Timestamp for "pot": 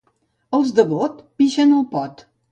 1.93-2.25